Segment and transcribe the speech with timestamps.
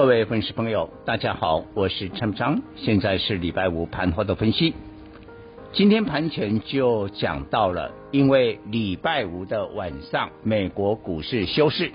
[0.00, 4.72] 各位粉丝朋友，大家好，我是陈章，现在是礼拜五盘后的分析。
[5.74, 11.92] 今天盘前就讲到了，因为礼拜五的晚上美国股市休市，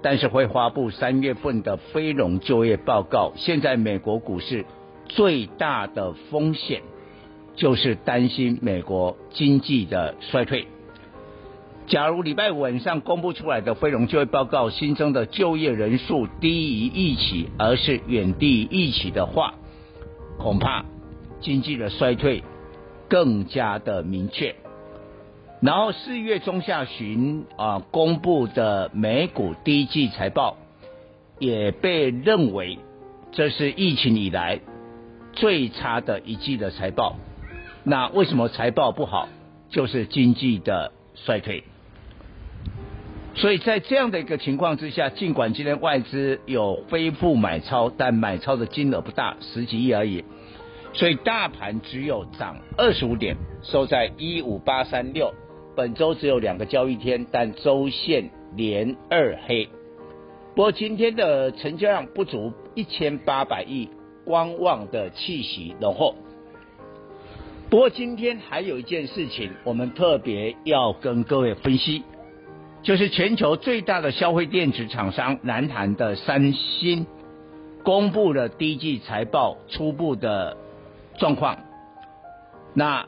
[0.00, 3.32] 但是会发布三月份的非农就业报告。
[3.34, 4.64] 现在美国股市
[5.08, 6.82] 最大的风险
[7.56, 10.68] 就是担心美国经济的衰退。
[11.86, 19.54] 假如礼拜五晚上公布出来的非农就业报告新增的就业人数低于预期，而是远低于预期的话，
[20.38, 20.86] 恐怕
[21.40, 22.42] 经济的衰退
[23.08, 24.56] 更加的明确。
[25.60, 30.56] 然后四月中下旬啊公布的美股第一季财报，
[31.38, 32.78] 也被认为
[33.32, 34.60] 这是疫情以来
[35.32, 37.16] 最差的一季的财报。
[37.82, 39.28] 那为什么财报不好？
[39.68, 41.64] 就是经济的衰退。
[43.36, 50.24] 所以在这样的一个情况之下，尽管今天外资有恢复买超，但买超的金额不大，十几亿而已。
[50.92, 55.34] 所以大盘只有涨二十五点，收在一五八三六。
[55.74, 59.68] 本周只有两个交易天，但周线连二黑。
[60.54, 63.88] 不过今天的成交量不足一千八百亿，
[64.24, 66.14] 观望的气息浓厚。
[67.68, 72.04] 不过今天还有一件事情，我们特别要跟各位分析。
[72.84, 77.06] 就是全球最大的消费电子厂商南韩的三星，
[77.82, 80.58] 公布了第一季财报初步的
[81.18, 81.56] 状况。
[82.74, 83.06] 那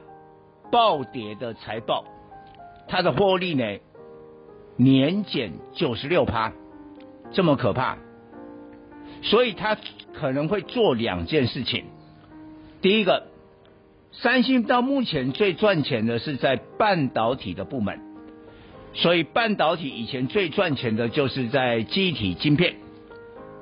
[0.72, 2.06] 暴跌的财报，
[2.88, 3.78] 它的获利呢，
[4.76, 6.54] 年减九十六趴，
[7.32, 7.98] 这么可怕。
[9.20, 9.76] 所以它
[10.14, 11.84] 可能会做两件事情。
[12.81, 13.25] 第一个，
[14.12, 18.06] 三星到目前最赚钱的是在半导体的部门。
[18.96, 22.76] 所以半导体以前最赚钱的就是在记忆体晶片，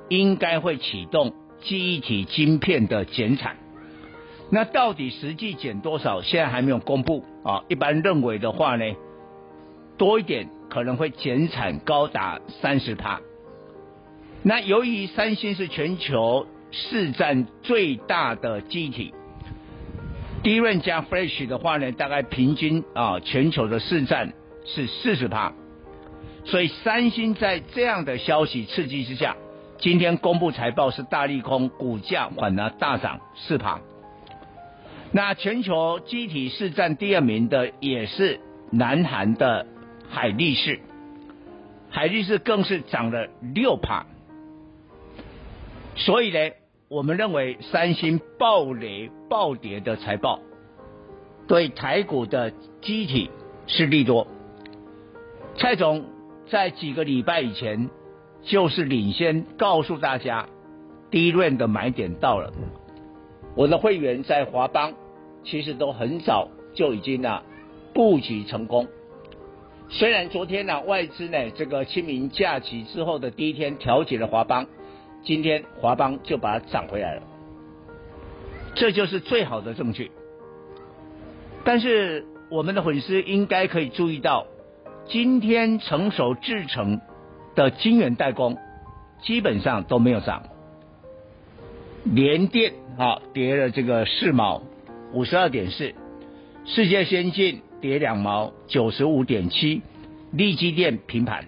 [0.07, 3.57] 应该会启动记忆体晶片的减产。
[4.49, 6.21] 那到底实际减多少？
[6.21, 7.63] 现在还没有公布啊。
[7.67, 8.85] 一般认为的话呢，
[9.97, 13.19] 多一点可能会减产高达三十趴。
[14.41, 19.13] 那由于三星是全球市占最大的记忆体
[20.43, 24.31] ，DRAM 加 Flash 的话呢，大概平均啊全球的市占。
[24.65, 25.53] 是四十趴，
[26.43, 29.35] 所以三星在这样的消息刺激之下，
[29.77, 33.79] 今天公布财报是大利空，股价反而大涨四趴。
[35.11, 39.65] 那全球机体市占第二名的也是南韩的
[40.09, 40.79] 海力士，
[41.89, 44.05] 海力士更是涨了六趴。
[45.95, 46.51] 所以呢，
[46.89, 50.39] 我们认为三星暴雷暴跌的财报，
[51.47, 52.51] 对台股的
[52.81, 53.29] 机体
[53.67, 54.27] 是利多。
[55.57, 56.03] 蔡总
[56.49, 57.89] 在几个礼拜以前
[58.43, 60.49] 就是领先告诉大家，
[61.09, 62.51] 第一轮的买点到了。
[63.55, 64.93] 我的会员在华邦
[65.45, 67.41] 其实都很早就已经呢
[67.93, 68.85] 布局成功。
[69.87, 74.67] 虽然昨天呢外资呢这个清明假期之后的第一天调节了华邦，
[75.23, 77.21] 今天华邦就把它涨回来了。
[78.73, 80.11] 这就是最好的证据。
[81.63, 84.47] 但是我们的粉丝应该可以注意到。
[85.07, 86.99] 今天成熟制程
[87.53, 88.57] 的晶圆代工
[89.21, 90.43] 基本上都没有涨，
[92.03, 94.63] 联电啊跌了这个四毛
[95.13, 95.93] 五十二点四，
[96.65, 99.83] 世界先进跌两毛九十五点七，
[100.31, 101.45] 力积电平盘。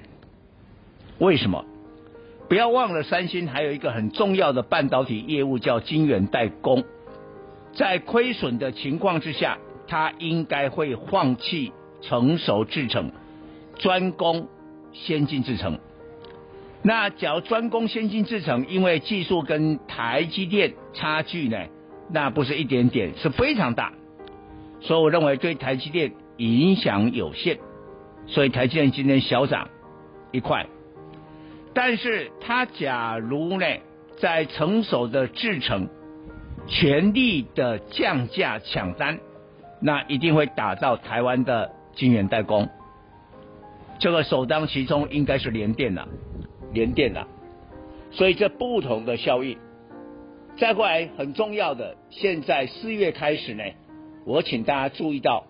[1.17, 1.65] 为什么？
[2.47, 6.83] 不要忘了三星还有一个很重要的半导体业务叫晶圆代工，
[7.73, 13.11] 在亏损的情况之下，它应该会放弃成熟制程。
[13.79, 14.47] 专攻
[14.91, 15.79] 先进制程，
[16.81, 21.57] 那假如专攻先进制程，因为技术跟台积电差距呢，
[22.09, 23.93] 那不是一点点，是非常大，
[24.79, 27.59] 所以我认为对台积电影响有限，
[28.25, 29.69] 所以台积电今天小涨
[30.31, 30.65] 一块，
[31.73, 33.65] 但是它假如呢，
[34.19, 35.89] 在成熟的制程
[36.67, 39.19] 全力的降价抢单，
[39.79, 42.67] 那一定会打造台湾的晶圆代工。
[43.99, 46.07] 这个首当其冲应该是联电了，
[46.71, 47.27] 联电了，
[48.11, 49.57] 所以这不同的效应，
[50.57, 53.63] 再过来很重要的，现在四月开始呢，
[54.25, 55.45] 我请大家注意到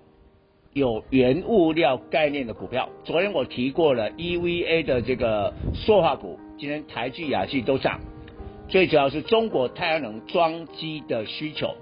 [0.74, 2.90] 有原物料概念的股票。
[3.04, 8.00] 昨天我提过了 EVA 的这个塑化股，今天台聚、亚聚都涨，
[8.70, 11.76] 最主要是中国太阳能装机的需求。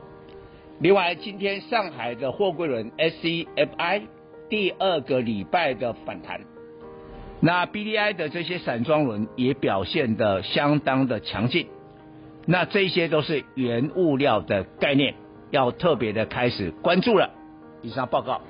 [0.80, 4.02] 另外，今天上海的货柜轮 SCFI
[4.50, 6.42] 第二个礼拜的反弹，
[7.42, 11.68] 那 BDI 的这些散装轮也表现得相当的强劲。
[12.48, 15.16] 那这些都是原物料的概念，
[15.52, 17.30] 要特别的开始关注了。
[17.82, 18.42] 以上报告。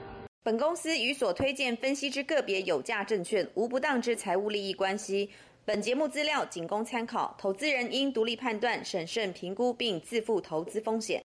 [0.43, 5.29] 本公司与所推荐分析之个别有价证券无不当之财务利益关系。
[5.65, 11.23] 本节目资料仅供参考，投资人应独立判断、审慎评估并自负投资风险。